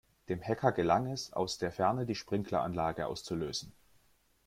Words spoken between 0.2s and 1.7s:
Dem Hacker gelang es, aus